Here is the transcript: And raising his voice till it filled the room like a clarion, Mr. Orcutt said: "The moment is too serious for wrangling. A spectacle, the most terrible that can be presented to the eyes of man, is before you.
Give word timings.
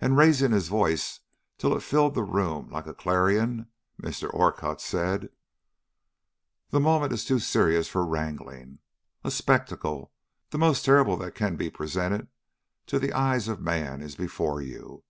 And 0.00 0.16
raising 0.16 0.52
his 0.52 0.68
voice 0.68 1.20
till 1.58 1.76
it 1.76 1.82
filled 1.82 2.14
the 2.14 2.22
room 2.24 2.70
like 2.70 2.86
a 2.86 2.94
clarion, 2.94 3.68
Mr. 4.02 4.32
Orcutt 4.32 4.80
said: 4.80 5.28
"The 6.70 6.80
moment 6.80 7.12
is 7.12 7.26
too 7.26 7.38
serious 7.38 7.86
for 7.86 8.06
wrangling. 8.06 8.78
A 9.22 9.30
spectacle, 9.30 10.14
the 10.48 10.56
most 10.56 10.82
terrible 10.82 11.18
that 11.18 11.34
can 11.34 11.56
be 11.56 11.68
presented 11.68 12.28
to 12.86 12.98
the 12.98 13.12
eyes 13.12 13.46
of 13.46 13.60
man, 13.60 14.00
is 14.00 14.16
before 14.16 14.62
you. 14.62 15.04